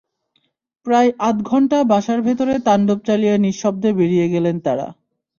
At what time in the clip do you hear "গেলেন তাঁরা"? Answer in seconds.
4.29-4.87